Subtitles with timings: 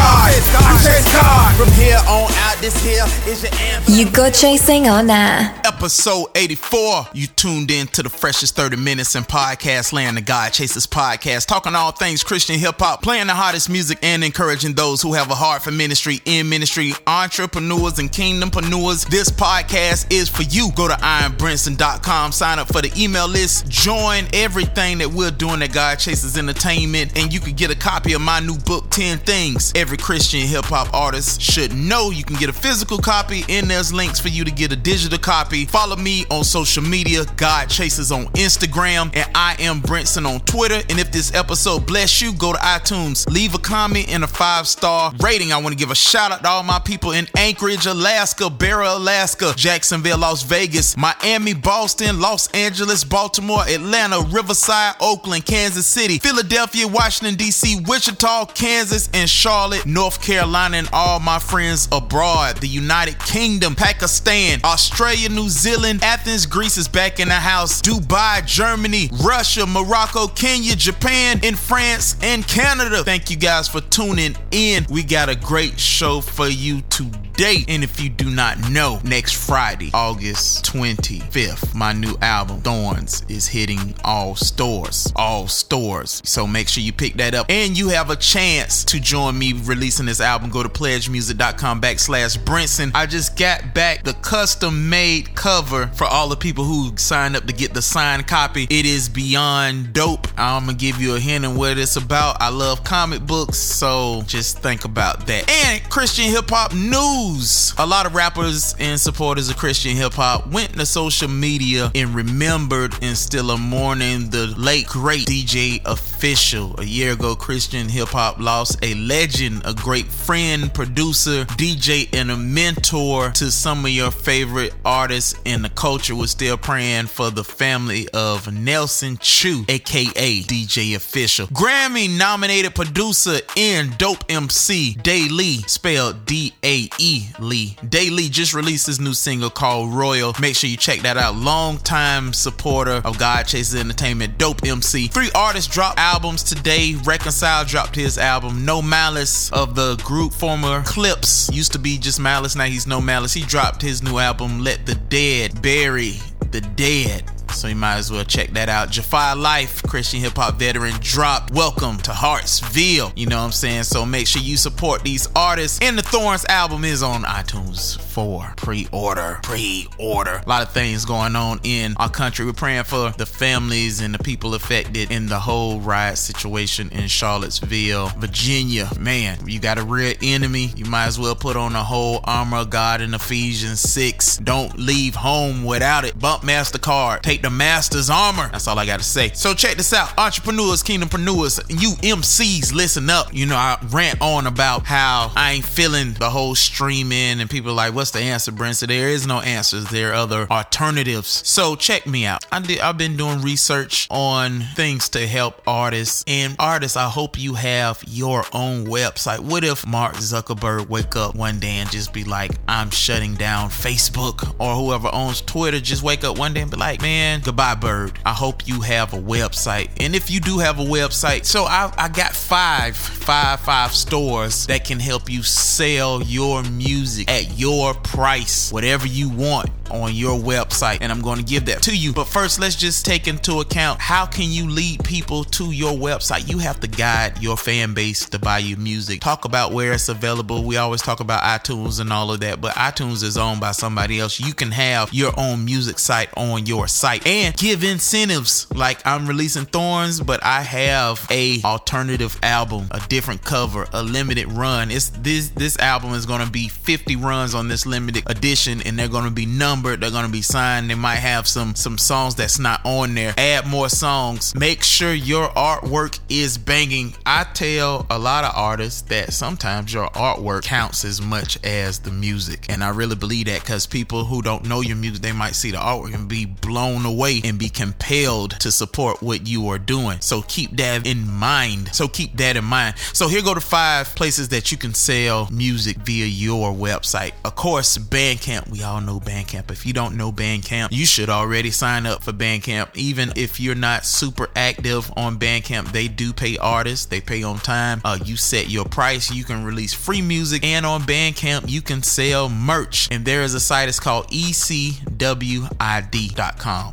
[0.00, 0.30] God.
[0.52, 1.56] I chase God.
[1.56, 3.94] From here on out, this here is your anthem.
[3.94, 5.66] You go chasing on that.
[5.66, 7.08] Episode 84.
[7.12, 11.46] You tuned in to the freshest 30 minutes in podcast land, the God Chasers podcast,
[11.46, 15.30] talking all things Christian hip hop, playing the hottest music, and encouraging those who have
[15.30, 19.06] a heart for ministry, in ministry, entrepreneurs, and kingdompreneurs.
[19.08, 20.70] This podcast is for you.
[20.74, 25.72] Go to ironbrinson.com, sign up for the email list, join everything that we're doing at
[25.72, 29.72] God Chasers Entertainment, and you can get a copy of my new book, 10 Things
[29.74, 32.10] Every Christian Hip Hop Artist Should Know.
[32.10, 35.18] You can get a physical copy, and there's links for you to get a digital
[35.18, 35.64] copy.
[35.64, 40.82] Follow me on social media, God Chasers on Instagram, and I am Brinson on Twitter.
[40.88, 44.66] And if this episode bless you, go to iTunes, leave a comment and a five
[44.68, 45.52] star rating.
[45.52, 48.96] I want to give a shout out to all my people in Anchorage, Alaska, Barrow,
[48.96, 56.86] Alaska, Jacksonville, Las Vegas, Miami, Boston, Los Angeles, Baltimore, Atlanta, Riverside, Oakland, Kansas City, Philadelphia,
[56.86, 63.18] Washington, D.C., Wichita, Kansas, and Charlotte, North Carolina, and all my friends abroad, the United
[63.18, 69.66] Kingdom, Pakistan, Australia, New Zealand, Athens, Greece is back in the house, Dubai, Germany, Russia,
[69.66, 73.02] Morocco, Kenya, Japan, and France, and Canada.
[73.04, 74.86] Thank you guys for tuning in.
[74.90, 77.64] We got a great show for you today.
[77.68, 83.48] And if you do not know, next Friday, August 25th, my new album, Thorns, is
[83.48, 85.10] hitting all stores.
[85.16, 86.20] All stores.
[86.24, 87.46] So make sure you pick that up.
[87.48, 90.50] And you have a chance to join me releasing this album.
[90.50, 92.90] Go to pledgemusic.com backslash Brinson.
[92.94, 97.46] I just got back the custom made cover for all the people who signed up
[97.46, 98.66] to get the signed copy.
[98.68, 100.26] It is beyond dope.
[100.36, 102.42] I'm gonna give you a hint of what it's about.
[102.42, 105.48] I love comic books, so just think about that.
[105.48, 107.72] And Christian hip hop news.
[107.78, 112.12] A lot of rappers and supporters of Christian hip hop went to social media and
[112.14, 115.80] remembered and still are mourning the late great DJ
[116.20, 116.78] Official.
[116.78, 122.30] A year ago, Christian hip hop lost a legend, a great friend, producer, DJ, and
[122.30, 126.14] a mentor to some of your favorite artists in the culture.
[126.14, 131.46] Was still praying for the family of Nelson Chu, aka DJ Official.
[131.46, 137.76] Grammy nominated producer and dope MC Dae-Lee, spelled D A E Lee.
[137.88, 140.34] Dae-Lee just released his new single called Royal.
[140.38, 141.36] Make sure you check that out.
[141.36, 145.08] Longtime supporter of God Chasers Entertainment, dope MC.
[145.08, 146.96] Three artists dropped albums today.
[147.04, 148.64] Reconcile dropped his album.
[148.64, 152.56] No Malice of the group former Clipse used to be just Malice.
[152.56, 153.32] Now he's No Malice.
[153.32, 156.14] He dropped his new album, Let the Dead Bury
[156.50, 157.39] the Dead.
[157.52, 158.90] So you might as well check that out.
[158.90, 161.50] Jafar Life, Christian hip hop veteran, drop.
[161.50, 163.12] Welcome to Hartsville.
[163.16, 163.84] You know what I'm saying?
[163.84, 165.78] So make sure you support these artists.
[165.82, 169.40] And the Thorns album is on iTunes for pre-order.
[169.42, 170.42] Pre-order.
[170.44, 172.46] A lot of things going on in our country.
[172.46, 177.08] We're praying for the families and the people affected in the whole riot situation in
[177.08, 178.88] Charlottesville, Virginia.
[178.98, 180.72] Man, you got a real enemy.
[180.76, 184.38] You might as well put on the whole armor of God in Ephesians 6.
[184.38, 186.18] Don't leave home without it.
[186.18, 187.22] Bump MasterCard.
[187.22, 188.48] Take the master's armor.
[188.50, 189.30] That's all I gotta say.
[189.34, 190.16] So check this out.
[190.18, 193.32] Entrepreneurs, kingdompreneurs, you MCs, listen up.
[193.32, 197.74] You know, I rant on about how I ain't feeling the whole streaming and people
[197.74, 198.76] like, what's the answer, Brent?
[198.76, 199.86] So there is no answers.
[199.90, 201.42] There are other alternatives.
[201.48, 202.44] So check me out.
[202.50, 206.24] I did, I've been doing research on things to help artists.
[206.26, 209.40] And artists, I hope you have your own website.
[209.40, 213.70] What if Mark Zuckerberg wake up one day and just be like, I'm shutting down
[213.70, 217.76] Facebook or whoever owns Twitter just wake up one day and be like, man, goodbye,
[217.76, 218.18] bird.
[218.26, 219.90] I hope you have a website.
[220.00, 224.66] And if you do have a website, so I, I got five, five, five stores
[224.66, 230.38] that can help you sell your music at your price, whatever you want on your
[230.38, 230.98] website.
[231.00, 232.12] And I'm going to give that to you.
[232.12, 236.48] But first, let's just take into account how can you lead people to your website?
[236.48, 239.20] You have to guide your fan base to buy your music.
[239.20, 240.64] Talk about where it's available.
[240.64, 244.20] We always talk about iTunes and all of that, but iTunes is owned by somebody
[244.20, 244.40] else.
[244.40, 248.66] You can have your own music site on your site and give incentives.
[248.74, 254.50] Like I'm releasing Thorns, but I have a alternative album, a different cover, a limited
[254.52, 254.90] run.
[254.90, 258.98] It's this this album is going to be 50 runs on this limited edition and
[258.98, 260.90] they're going to be numbered They're gonna be signed.
[260.90, 263.34] They might have some some songs that's not on there.
[263.36, 264.54] Add more songs.
[264.54, 267.14] Make sure your artwork is banging.
[267.26, 272.10] I tell a lot of artists that sometimes your artwork counts as much as the
[272.10, 275.54] music, and I really believe that because people who don't know your music, they might
[275.54, 279.78] see the artwork and be blown away and be compelled to support what you are
[279.78, 280.20] doing.
[280.20, 281.94] So keep that in mind.
[281.94, 282.96] So keep that in mind.
[283.12, 287.32] So here go to five places that you can sell music via your website.
[287.44, 288.68] Of course, Bandcamp.
[288.70, 289.69] We all know Bandcamp.
[289.70, 292.96] If you don't know Bandcamp, you should already sign up for Bandcamp.
[292.96, 297.06] Even if you're not super active on Bandcamp, they do pay artists.
[297.06, 298.00] They pay on time.
[298.04, 299.30] Uh, you set your price.
[299.30, 303.08] You can release free music, and on Bandcamp you can sell merch.
[303.10, 303.88] And there is a site.
[303.88, 305.00] It's called ECWID.com.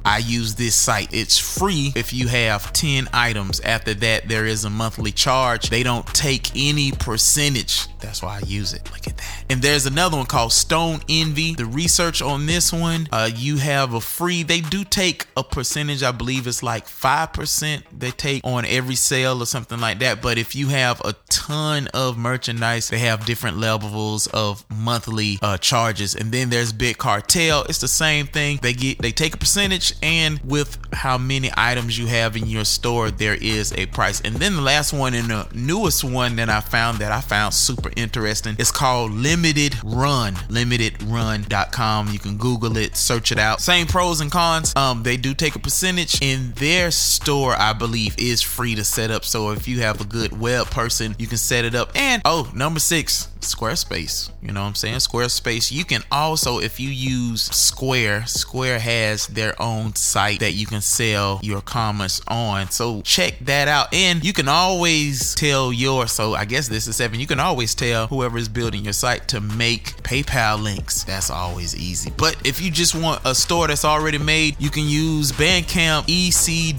[0.06, 1.13] I use this site.
[1.13, 3.59] It's free if you have 10 items.
[3.62, 5.69] After that, there is a monthly charge.
[5.69, 7.88] They don't take any percentage.
[8.00, 8.89] That's why I use it.
[8.91, 9.45] Look at that.
[9.50, 11.57] And there's another one called Storenvy.
[11.57, 16.04] The research on this one, uh, you have a free, they do take a percentage.
[16.04, 20.22] I believe it's like 5% they take on every sale or something like that.
[20.22, 25.58] But if you have a ton of merchandise, they have different levels of monthly uh,
[25.58, 26.16] charges.
[26.16, 27.64] And then there's Big Cartel.
[27.64, 28.60] It's the same thing.
[28.62, 32.66] They get, they take a percentage and with how many items you have in your
[32.66, 34.22] store, there is a price.
[34.22, 37.54] And then the last one and the newest one that I found that I found
[37.54, 38.56] super interesting.
[38.60, 40.34] It's called Limited Run.
[40.34, 42.10] LimitedRun.com.
[42.10, 43.59] You can Google it, search it out.
[43.59, 44.73] Same pros and cons.
[44.77, 46.21] Um, they do take a percentage.
[46.21, 49.25] In their store, I believe, is free to set up.
[49.25, 51.91] So if you have a good web person, you can set it up.
[51.94, 54.31] And oh, number six, Squarespace.
[54.42, 54.95] You know what I'm saying?
[54.98, 55.72] Squarespace.
[55.72, 60.81] You can also, if you use Square, Square has their own site that you can
[60.81, 62.69] sell your commerce on.
[62.72, 63.94] So check that out.
[63.94, 67.75] And you can always tell your, so I guess this is seven, you can always
[67.75, 71.04] tell whoever is building your site to make PayPal links.
[71.04, 72.12] That's always easy.
[72.18, 76.75] But if you just want a store that's already made, you can use Bandcamp, ECWID.com,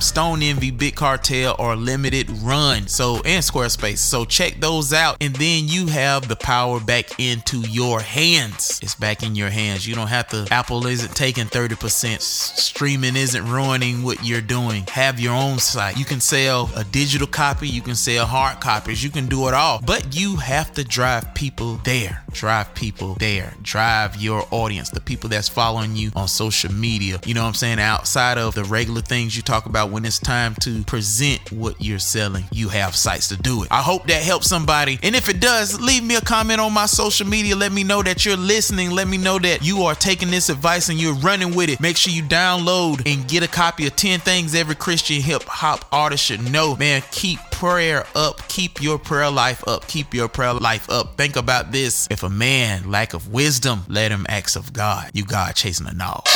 [0.00, 2.86] Storenvy, Big Cartel, or Limited Run.
[2.88, 3.98] So, and Squarespace.
[3.98, 5.16] So check those out.
[5.20, 8.80] And then you have the power back into your hands.
[8.82, 9.86] It's back in your hands.
[9.86, 12.20] You don't have to, Apple isn't taking 30%.
[12.20, 14.84] Streaming isn't ruining what you're doing.
[14.88, 15.98] Have your own site.
[15.98, 19.54] You can sell a digital copy, you can sell hard copies, you can do it
[19.54, 19.80] all.
[19.84, 22.22] But you have to drive people there.
[22.32, 23.54] Drive people there.
[23.62, 27.20] Drive your audience, the people that's following you on social media.
[27.24, 27.78] You know what I'm saying?
[27.78, 31.98] Outside of the regular things you talk about when it's time to present what you're
[31.98, 33.68] selling, you have sites to do it.
[33.70, 34.81] I hope that helps somebody.
[35.02, 37.54] And if it does, leave me a comment on my social media.
[37.54, 38.90] Let me know that you're listening.
[38.90, 41.80] Let me know that you are taking this advice and you're running with it.
[41.80, 45.84] Make sure you download and get a copy of 10 Things Every Christian Hip Hop
[45.92, 46.76] Artist Should Know.
[46.76, 48.46] Man, keep prayer up.
[48.48, 49.86] Keep your prayer life up.
[49.86, 51.16] Keep your prayer life up.
[51.16, 52.08] Think about this.
[52.10, 55.10] If a man lack of wisdom, let him ask of God.
[55.14, 56.26] You God chasing a knob.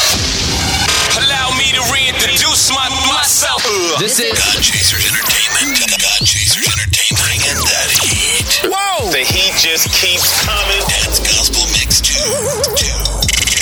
[1.18, 3.64] Allow me to reintroduce my, myself.
[3.98, 5.80] This is God Chasers Entertainment.
[6.00, 6.95] God Chasers Entertainment.
[9.16, 9.56] Bringing that heat.
[9.56, 10.80] The heat just keeps coming.
[11.00, 12.12] That's Gospel Mix 2.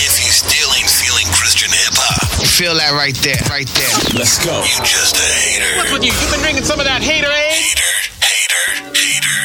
[0.02, 4.18] If you still ain't feeling Christian hip hop, feel that right there, right there.
[4.18, 4.58] Let's go.
[4.66, 5.78] you just a hater.
[5.78, 6.10] What's with you?
[6.10, 7.54] You've been drinking some of that hater eh?
[7.54, 8.66] Hater, hater,
[8.98, 9.38] hater.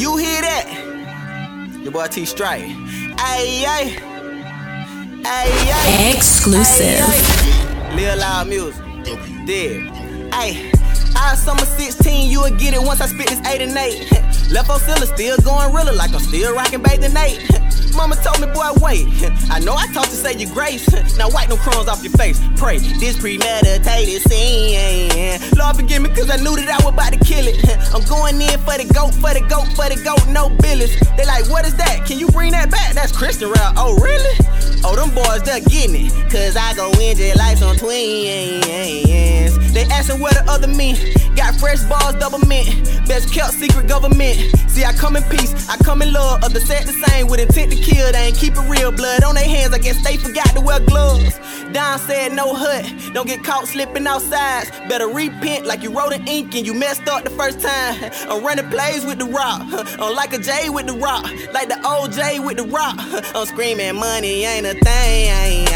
[0.00, 0.72] You hear that?
[1.82, 2.64] Your boy T Strike.
[3.20, 3.98] Ay, ay.
[5.24, 6.16] Ay, ay.
[6.16, 7.04] Exclusive.
[7.04, 7.96] Ay, ay.
[7.96, 9.20] Lil Loud Music.
[9.44, 9.84] Dead.
[10.32, 10.77] Ay.
[11.20, 14.12] I summer 16, you will get it once I spit this 8 and 8.
[14.50, 17.42] Left Oscilla still going realer like I'm still rocking bathing Nate.
[17.94, 19.06] Mama told me, boy, wait.
[19.50, 20.86] I know I taught to say your grace.
[21.18, 22.40] Now wipe them crumbs off your face.
[22.56, 24.87] Pray, this premeditated sin.
[25.68, 27.60] Lord forgive me, cause I knew that I was about to kill it.
[27.92, 30.96] I'm going in for the goat, for the goat, for the goat, no billies.
[31.12, 32.06] They like, what is that?
[32.06, 32.94] Can you bring that back?
[32.94, 33.74] That's Christian rap.
[33.76, 34.32] Oh, really?
[34.80, 36.12] Oh, them boys, they're getting it.
[36.32, 38.64] Cause I go in just like some twins.
[38.64, 40.96] They asking where the other men.
[41.36, 42.88] Got fresh balls, double mint.
[43.04, 44.40] Best kept secret government.
[44.72, 46.42] See, I come in peace, I come in love.
[46.44, 48.10] Others set the same with intent to kill.
[48.10, 48.90] They ain't keep it real.
[48.90, 51.38] Blood on their hands, I guess they forgot to wear gloves.
[51.72, 52.84] Don said no hut.
[53.14, 54.70] Don't get caught slipping outside.
[54.88, 58.10] Better repent like you wrote in ink and you messed up the first time.
[58.28, 59.62] I'm running plays with the rock.
[60.00, 61.24] I'm like a J with the rock.
[61.52, 62.96] Like the OJ with the rock.
[63.34, 65.68] I'm screaming money ain't a thing.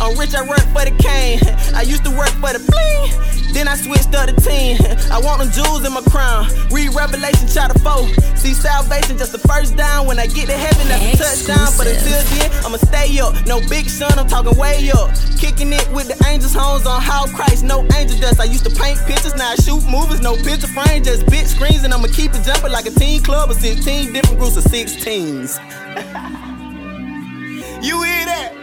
[0.00, 1.40] I'm rich, I work for the cane.
[1.74, 3.39] I used to work for the bling.
[3.52, 4.78] Then I switched up the team.
[5.10, 6.48] I want them jewels in my crown.
[6.70, 8.08] Read Revelation chapter 4.
[8.36, 10.06] See salvation just the first down.
[10.06, 11.68] When I get to heaven, that's a touchdown.
[11.76, 13.34] But until then, I'ma stay up.
[13.46, 15.10] No big son, I'm talking way up.
[15.38, 18.40] Kicking it with the angels' homes on how Christ, no angel dust.
[18.40, 21.82] I used to paint pictures, now I shoot movies, no picture frame, just big screens.
[21.84, 25.58] And I'ma keep it jumping like a teen club of 16 different groups of 16s.
[27.82, 28.59] you hear that?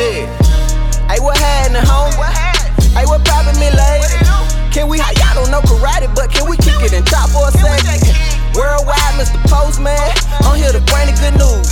[0.00, 0.24] Dead.
[1.12, 2.08] Hey, what happening, home?
[2.96, 4.08] Hey, what poppin' me, lady?
[4.72, 7.52] Can we, y'all don't know karate, but can we kick it and chop for a
[7.52, 8.00] second?
[8.56, 9.36] Worldwide, Mr.
[9.44, 10.00] Postman,
[10.40, 11.68] I'm here to bring the good news.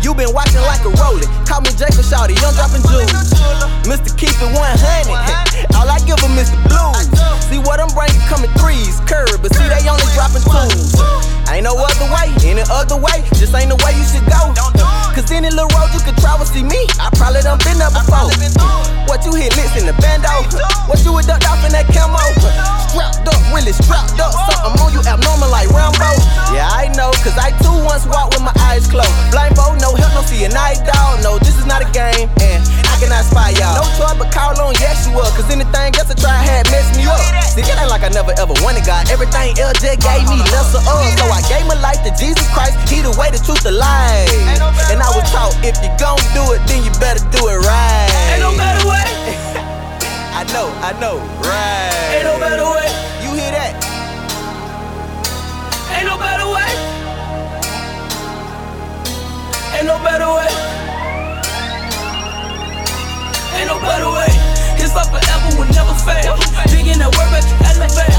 [0.00, 1.28] You been watching like a rolling.
[1.44, 3.36] Call me Jacob Shawty, young dropping jewels.
[3.84, 4.16] Mr.
[4.16, 5.76] Keep It 100.
[5.76, 7.04] All I give 'em is the blues.
[7.52, 10.96] See what I'm bringing coming threes, curve, but see they only dropping twos.
[11.52, 14.56] Ain't no other way, any other way, just ain't the way you should go.
[15.14, 17.10] Cause any little road you could travel, see me, I
[17.64, 18.30] been there before.
[19.08, 20.44] What you hit licks in the bando?
[20.86, 22.20] What you ducked off in that camo?
[22.92, 26.12] Strapped up, really strapped up, something on you abnormal like Rambo.
[26.52, 29.12] Yeah, I know, cause I too once walked with my eyes closed.
[29.32, 31.24] Blindfold, no help, no see a night dog.
[31.24, 33.80] No, this is not a game, and I cannot spy y'all.
[33.80, 37.20] No choice but call on Yeshua, cause anything else I try had messed me up.
[37.52, 39.08] See, it ain't like I never ever wanted God.
[39.08, 41.00] Everything else gave me lesser of.
[41.16, 42.76] So I gave my life to Jesus Christ.
[42.92, 44.28] He the way, the truth, the life.
[44.92, 47.47] And I was taught if you gon' do it, then you better do it
[50.38, 52.14] I know, I know, right.
[52.14, 52.86] Ain't no better way.
[53.26, 53.74] You hear that?
[55.98, 56.70] Ain't no better way.
[59.74, 60.46] Ain't no better way.
[63.58, 64.30] Ain't no better way.
[64.78, 66.38] His love forever will never fail.
[66.38, 67.42] That word back
[67.74, 68.14] elevate.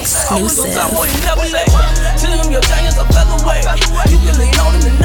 [0.00, 0.72] Exclusive.
[1.28, 1.68] Never late.
[1.68, 3.68] To him, your giants are featherweight.
[4.08, 4.95] You can lean on him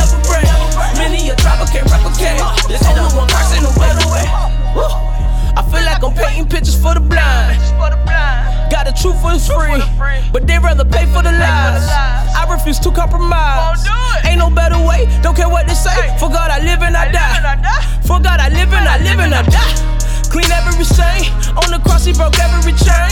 [10.72, 11.84] rather pay for the lies.
[12.32, 13.84] I refuse to compromise.
[14.24, 16.16] Ain't no better way, don't care what they say.
[16.18, 17.36] For God I live and I die.
[18.08, 19.76] For God I live and I live and I die.
[20.32, 21.28] Clean every stain.
[21.60, 23.12] On the cross, he broke every chain.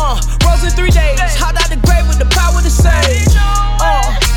[0.00, 1.20] Uh, rose in three days.
[1.36, 3.36] Hot out the grave with the power to save.
[3.36, 4.27] Uh,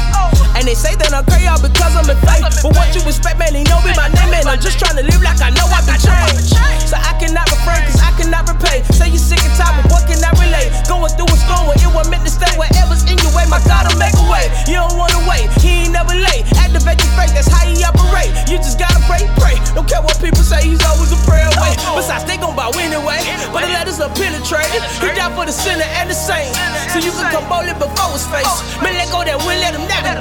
[0.58, 2.46] and they say that I'm crazy all because I'm in faith.
[2.62, 4.46] But what you expect, man, they know me my name, man.
[4.46, 6.54] I'm just trying to live like I know I've been changed.
[6.86, 8.84] So I cannot refrain, cause I cannot repay.
[8.92, 10.70] Say you sick and tired, but what can I relate?
[10.86, 12.52] Going through a storm where it wasn't meant to stay.
[12.60, 14.52] Whatever's in your way, my God will make a way.
[14.68, 16.44] You don't wanna wait, he ain't never late.
[16.60, 18.36] Activate your faith, that's how he operate.
[18.52, 19.56] You just gotta pray, pray.
[19.72, 21.72] Don't care what people say, he's always a prayer away.
[21.96, 23.24] Besides, they gon' bow anyway.
[23.56, 24.84] But the letters are penetrated.
[25.00, 26.52] He died for the sinner and the saint.
[26.92, 28.52] So you can come boldly before his face.
[28.84, 29.61] Man, let go that will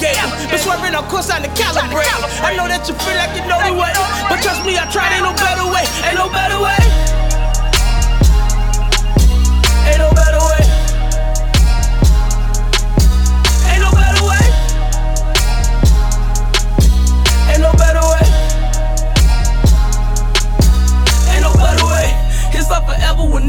[0.00, 0.50] navigate.
[0.50, 2.08] But swerving on course on the calibrate.
[2.42, 3.92] I know that you feel like you know the way.
[4.28, 5.84] But trust me, I tried, ain't no better way.
[6.04, 6.80] Ain't no better way.
[9.88, 10.69] Ain't no better way.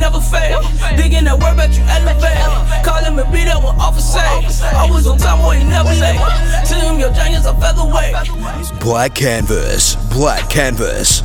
[0.02, 0.60] Never fail.
[0.98, 2.84] Digging that word, but you elevate.
[2.84, 4.74] Call him and beat up when offer say.
[4.76, 6.20] Always on time, boy, he never late.
[6.68, 8.18] To him, your giants are featherweight.
[8.82, 11.22] Black Canvas, Black Canvas,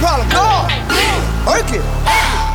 [0.00, 0.28] problem.
[0.28, 0.68] God,
[1.46, 1.82] work it.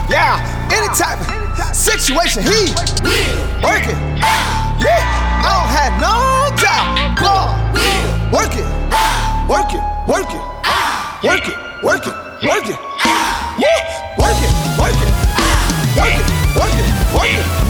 [0.10, 0.38] Yeah,
[0.70, 2.74] any type of situation, he
[3.64, 3.98] work it.
[4.82, 5.02] Yeah,
[5.42, 6.16] I don't have no
[6.58, 7.18] job.
[7.18, 7.50] God,
[8.32, 8.68] work it,
[9.50, 10.44] work it, work it,
[11.24, 12.80] work it, work it, work it.
[13.60, 13.80] Yeah,
[14.18, 15.12] work it, work it,
[15.98, 17.61] work it, work it, work it.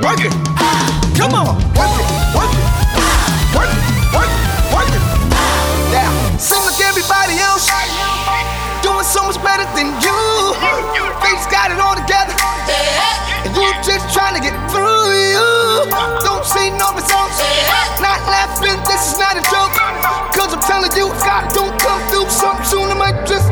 [0.00, 0.32] work it.
[1.16, 2.64] Come on, work it, work it,
[3.52, 3.84] work it,
[4.16, 4.42] work it,
[4.72, 5.02] work it.
[5.92, 7.68] Now, same like everybody else,
[8.80, 10.18] doing so much better than you.
[11.20, 12.32] They just got it all together,
[13.44, 15.84] and you just trying to get through you.
[16.24, 17.36] Don't see no results.
[18.00, 19.76] Not laughing, this is not a joke.
[20.32, 23.48] Cause I'm telling you, if God don't come through something soon, I might just.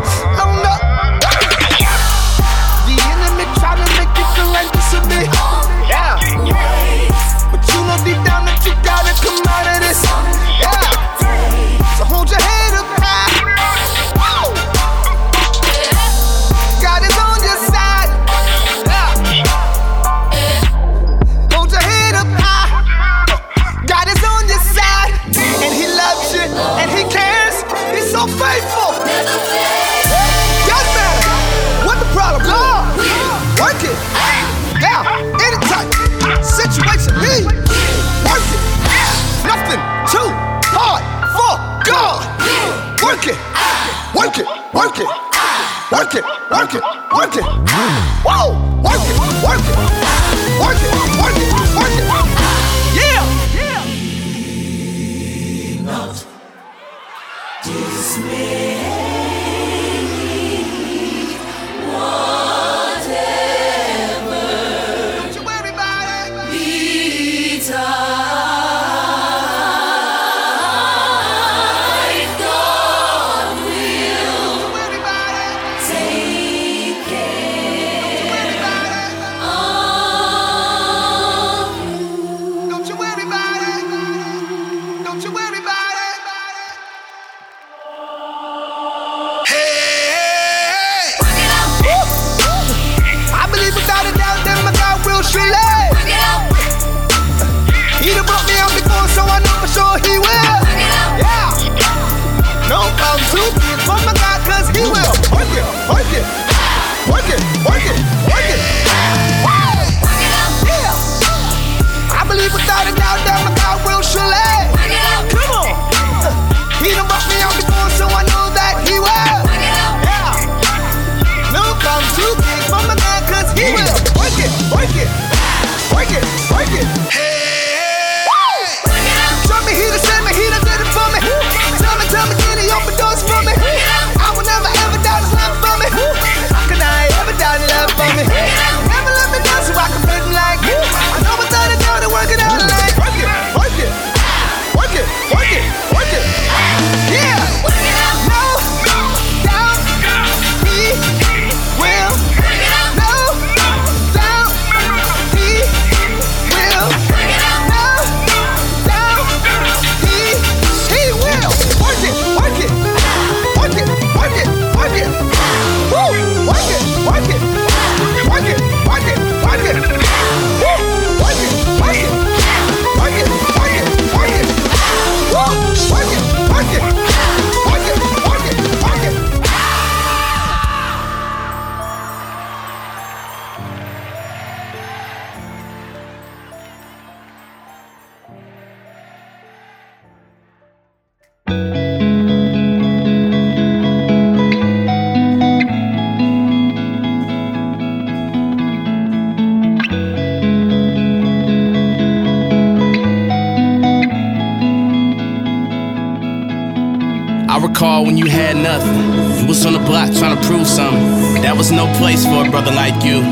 [207.98, 209.40] Call when you had nothing.
[209.40, 211.42] You was on the block trying to prove something.
[211.42, 213.22] That was no place for a brother like you.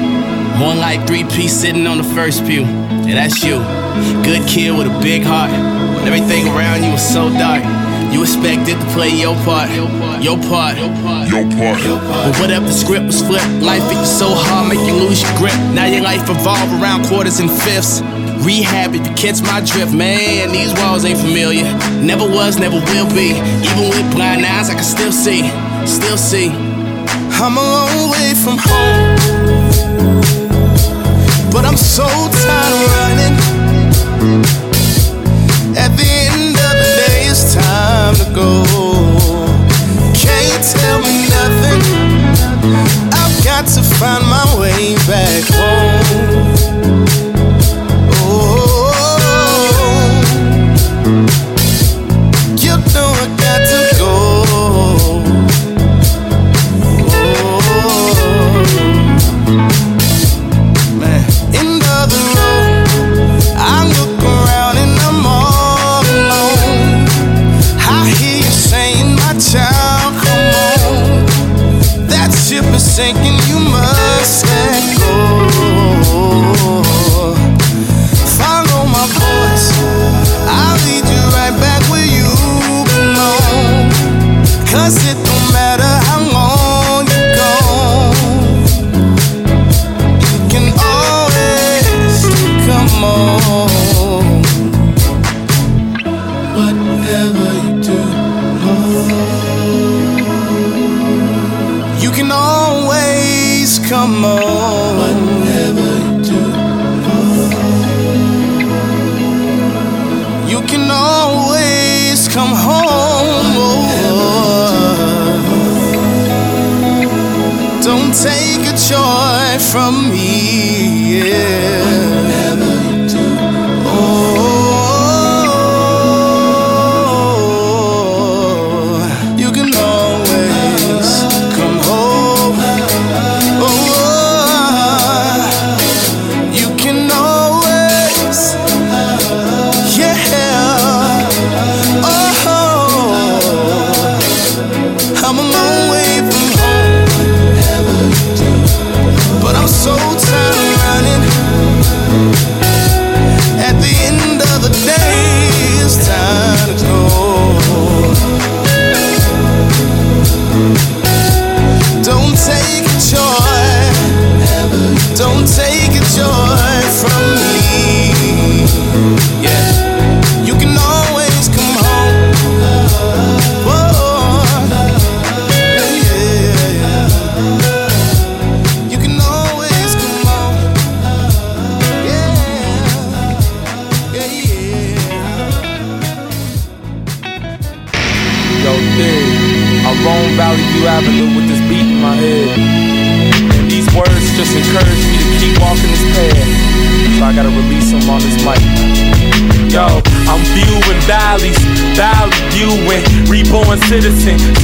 [0.63, 2.63] One like three piece sitting on the first pew.
[3.07, 3.59] Yeah, that's you.
[4.25, 5.51] Good kid with a big heart.
[5.95, 7.63] When everything around you was so dark.
[8.13, 11.83] You expected to play your part, your part, your part, your part.
[12.25, 13.51] But what if the script was flipped?
[13.61, 15.59] Life hit you so hard, make you lose your grip.
[15.75, 18.01] Now your life evolve around quarters and fifths.
[18.45, 20.53] Rehab if you catch my drift, man.
[20.53, 21.65] These walls ain't familiar.
[22.03, 23.37] Never was, never will be.
[23.65, 25.49] Even with blind eyes, I can still see,
[25.87, 26.51] still see.
[27.39, 29.17] I'm a long way from home,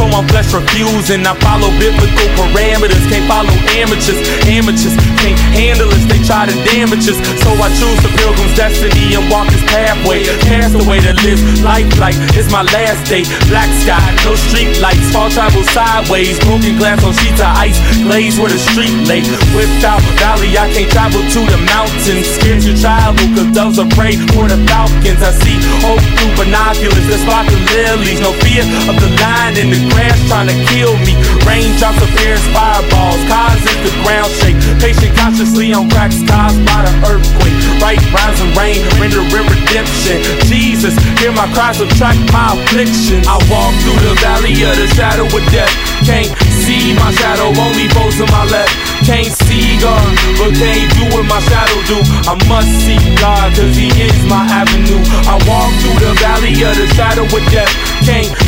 [0.02, 1.22] So I'm flesh refusing.
[1.22, 4.18] I follow biblical parameters, can't follow amateurs.
[4.50, 7.14] Amateurs can't handle us, they try to damage us.
[7.38, 10.26] So I choose the pilgrim's destiny and walk this pathway.
[10.50, 13.22] Cast away to live life like it's my last day.
[13.46, 16.34] Black sky, no street lights, fall travel sideways.
[16.50, 19.22] Broken glass on sheets of ice, glaze where the street lay.
[19.54, 22.26] Whipped out valley, I can't travel to the mountains.
[22.26, 25.22] Scared to travel, cause doves are prey for the falcons.
[25.22, 28.18] I see hope through binoculars that spot the lilies.
[28.18, 31.14] No fear of the lion in the grass trying to kill me.
[31.46, 34.58] Raindrops appear as fireballs, causes the ground shake.
[34.82, 37.56] Patient consciously on cracks caused by the earthquake.
[37.78, 40.18] Right rhymes and rain, rendering redemption.
[40.50, 43.22] Jesus, hear my cries, subtract my affliction.
[43.28, 45.72] I walk through the valley of the shadow of death.
[46.02, 46.30] Can't
[46.66, 48.74] see my shadow, only foes to my left.
[49.06, 50.06] Can't see God,
[50.38, 51.98] but can't do what my shadow do.
[52.26, 55.02] I must seek God, cause He is my avenue.
[55.26, 57.70] I walk through the valley of the shadow of death.
[58.06, 58.41] Can't see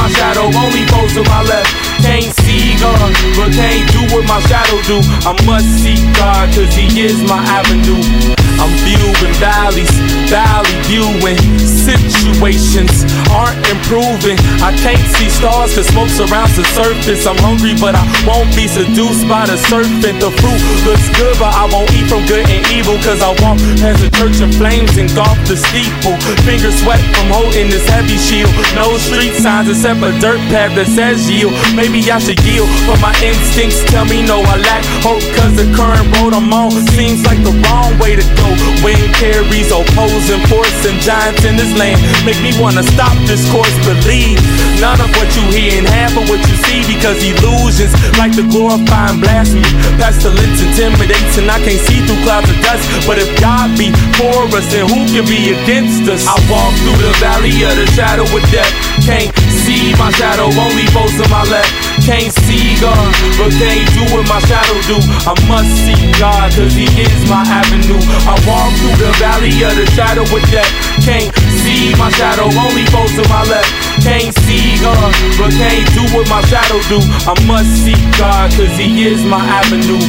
[0.00, 1.68] my shadow, only foes to my left.
[2.00, 4.98] Can't see God, but can't do what my shadow do.
[5.28, 8.39] I must seek God, cause He is my avenue.
[8.58, 9.90] I'm viewing valleys,
[10.26, 11.38] valley viewing
[11.80, 14.36] situations aren't improving.
[14.60, 17.26] I can't see stars cause smoke surrounds the surface.
[17.26, 20.20] I'm hungry, but I won't be seduced by the serpent.
[20.20, 23.58] The fruit looks good, but I won't eat from good and evil cause I walk
[23.80, 26.16] past the church in flames and golf the steeple.
[26.44, 28.52] Fingers sweat from holding this heavy shield.
[28.76, 31.54] No street signs except a dirt path that says yield.
[31.74, 34.42] Maybe I should yield, but my instincts tell me no.
[34.44, 38.24] I lack hope cause the current road I'm on seems like the wrong way to
[38.36, 38.39] go.
[38.80, 43.72] Wind carries opposing force and giants in this land make me wanna stop this course.
[43.84, 44.40] Believe
[44.80, 48.44] none of what you hear and half of what you see because illusions like the
[48.48, 49.68] glorifying blasphemy.
[50.00, 52.88] Pestilence intimidates and I can't see through clouds of dust.
[53.04, 56.24] But if God be for us, then who can be against us?
[56.24, 58.72] I walk through the valley of the shadow of death.
[59.04, 59.28] Can't
[59.60, 61.89] see my shadow, only foes to my left.
[62.00, 64.98] Can't see God, but can't do what my shadow do.
[65.28, 68.00] I must see God, cause He is my avenue.
[68.26, 70.70] I walk through the valley of the shadow of death.
[71.04, 73.70] Can't see my shadow, only foes to my left.
[74.02, 76.98] Can't see God, but can't do what my shadow do.
[77.28, 80.00] I must see God, cause He is my avenue.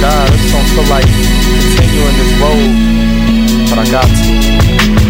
[0.00, 2.70] God, this don't feel like continuing this road,
[3.70, 5.05] but I got to.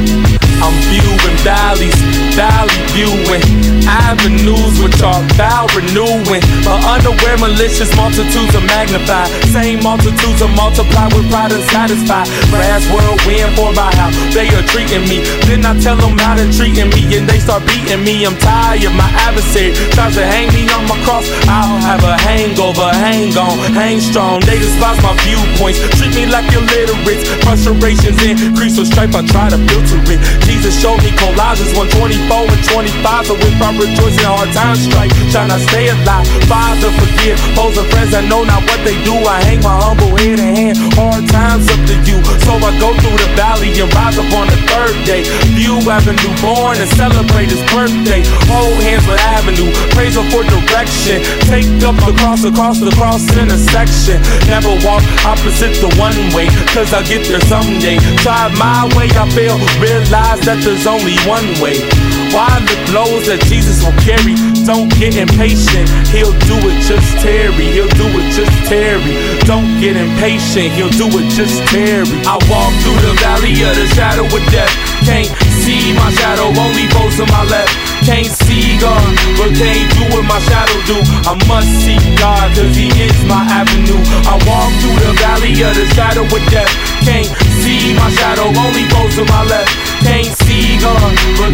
[0.66, 1.94] I'm viewing valleys,
[2.34, 6.42] valley viewing avenues which are vow renewing.
[6.66, 9.30] But unaware malicious multitudes are magnified.
[9.54, 12.26] Same multitudes are multiplied with pride and satisfied.
[12.50, 15.22] Brass whirlwind for my how they are treating me.
[15.46, 18.26] Then I tell them how they're treating me and they start beating me.
[18.26, 21.30] I'm tired, my adversary tries to hang me on my cross.
[21.46, 24.42] I'll have a hangover, hang on, hang strong.
[24.42, 27.22] They despise my viewpoints, treat me like illiterates.
[27.46, 30.20] Frustrations increase with strife, I try to filter it.
[30.56, 33.28] Jesus showed me Colossians 124 and 25.
[33.28, 36.24] So if I rejoice in hard times, strike, trying to stay alive.
[36.48, 39.12] Father, forgive foes and friends that know not what they do.
[39.20, 42.24] I hang my humble head and hand hard times up to you.
[42.48, 45.28] So I go through the valley and rise up on the third day.
[45.52, 48.24] View Avenue born and celebrate his birthday.
[48.48, 51.20] Hold hands with Avenue, praise him for direction.
[51.52, 54.24] Take up the cross across the cross intersection.
[54.48, 58.00] Never walk opposite the one way, cause I'll get there someday.
[58.24, 59.60] Try my way, I fail.
[59.82, 61.78] Realize that there's only one way.
[62.34, 64.34] Why the blows that Jesus will carry?
[64.66, 67.70] Don't get impatient, he'll do it just Terry.
[67.70, 69.14] He'll do it just Terry.
[69.46, 72.10] Don't get impatient, he'll do it just Terry.
[72.26, 74.74] I walk through the valley of the shadow of death.
[75.06, 75.30] Can't
[75.62, 77.70] see my shadow, only foes to my left.
[78.02, 79.06] Can't see God,
[79.38, 80.98] but can't do what my shadow do.
[81.26, 84.02] I must see God, cause he is my avenue.
[84.26, 86.70] I walk through the valley of the shadow of death.
[87.06, 87.30] Can't
[87.62, 89.85] see my shadow, only foes to my left.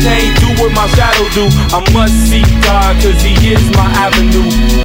[0.00, 1.48] Can't do what my shadow do.
[1.76, 4.82] I must seek God, cause he is my avenue.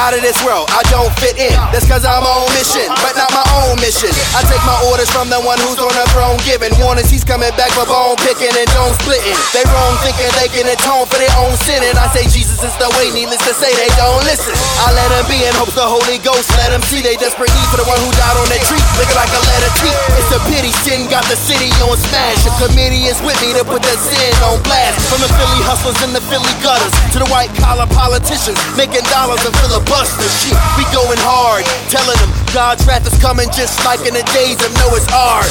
[0.00, 1.52] Out of this world, I don't fit in.
[1.76, 4.08] That's cause I'm on mission, but not my own mission.
[4.32, 7.12] I take my orders from the one who's on the throne giving warnings.
[7.12, 9.36] He's coming back for bone picking and don't splitting.
[9.52, 11.84] They wrong thinking they can atone for their own sin.
[11.84, 14.56] And I say Jesus is the way, needless to say, they don't listen.
[14.88, 17.68] I let them be in hopes the Holy Ghost let them see they desperate need
[17.68, 18.80] for the one who died on that tree.
[18.96, 19.92] Looking like a letter T.
[20.16, 22.48] It's a pity sin got the city on smash.
[22.48, 22.72] The
[23.04, 24.96] is with me to put that sin on blast.
[25.12, 29.42] From the Philly hustlers and the Philly gutters to the white collar politicians making dollars
[29.44, 29.54] and
[29.90, 30.30] filibusters.
[30.42, 34.62] Shit, we going hard, telling them God's wrath is coming just like in the days
[34.62, 35.50] of Noah's Ark.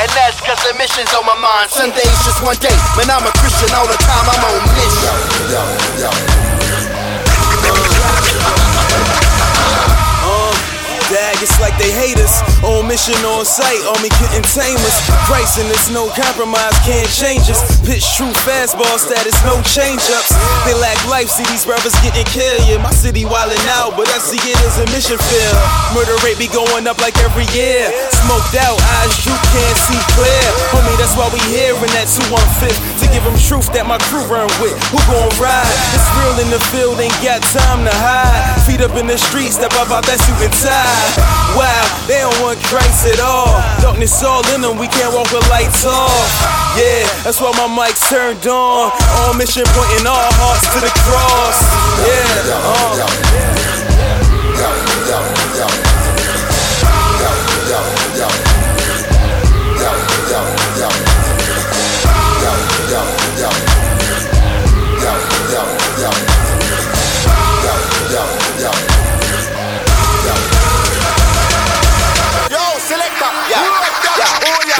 [0.00, 1.68] And that's cause the mission's on my mind.
[1.68, 2.72] Sunday's just one day.
[2.96, 4.24] Man, I'm a Christian all the time.
[4.32, 6.49] I'm on mission.
[11.10, 12.38] Dag, it's like they hate us.
[12.62, 14.98] On mission, on on me couldn't tame us.
[15.58, 17.58] And there's no compromise, can't change us.
[17.82, 20.30] Pitch true fastball status, no change ups.
[20.62, 22.62] They lack life, see these brothers getting killed.
[22.70, 25.58] Yeah, my city wildin' out, but I see it as a mission field.
[25.90, 27.90] Murder rate be going up like every year.
[28.22, 30.46] Smoked out, eyes you can't see clear.
[30.70, 32.70] Homie, that's why we here in that 215
[33.02, 34.78] to give them truth that my crew run with.
[34.94, 35.74] Who gon' ride?
[35.96, 38.62] It's real in the field, ain't got time to hide.
[38.68, 40.99] Feet up in the streets, step up out that suit and tie.
[41.56, 43.58] Wow, they don't want Christ at all.
[43.82, 46.30] Darkness all in them, we can't walk with lights off.
[46.78, 48.92] Yeah, that's why my mic's turned on.
[49.26, 51.58] On mission, pointing all hearts to the cross.
[52.06, 52.40] Yeah,
[55.60, 55.89] Yo,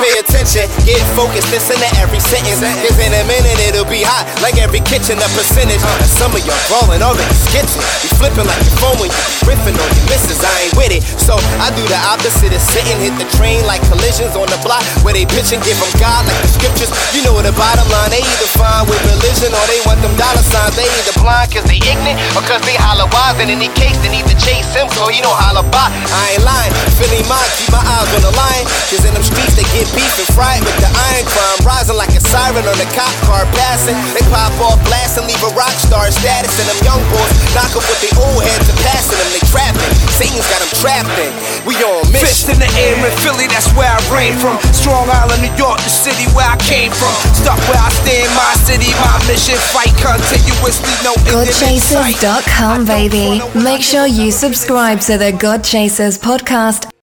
[0.01, 2.65] Pay attention, get focused, listen to every sentence.
[2.65, 5.85] Cause in a minute it'll be hot, like every kitchen, a percentage.
[6.09, 7.85] Some of y'all crawling already skitching.
[8.01, 10.41] Be flipping like your phone when you riffing on your misses.
[10.41, 11.05] I ain't with it.
[11.05, 14.81] So I do the opposite of sitting, hit the train like collisions on the block
[15.05, 16.89] where they pitch and give them God like the scriptures.
[17.13, 20.41] You know the bottom line, they either fine with religion or they want them dollar
[20.41, 20.81] signs.
[20.81, 23.37] They either blind cause they ignorant or cause they holler wise.
[23.37, 25.93] And in any case, they need to chase him so he don't holler by.
[25.93, 28.65] I ain't lying, Philly mine, keep my eyes on the line.
[28.89, 31.59] Cause in them streets they get beef and fry with the iron crime.
[31.67, 33.97] Rising like a siren on a cop car passing.
[34.15, 36.55] They pop off blast and leave a rock star status.
[36.61, 39.31] And them young boys knock up with their old heads and passing them.
[39.35, 39.93] They trapping.
[40.17, 41.33] Satan's got them trapped in.
[41.65, 44.59] We on Fist in the air in Philly, that's where I reign from.
[44.73, 47.15] Strong Island, New York, the city where I came from.
[47.33, 52.17] Stuck where I stay in my city, my mission, fight continuously, no end in sight.
[52.21, 53.41] Godchasers.com, baby.
[53.55, 56.91] Make sure you subscribe to the God Chasers podcast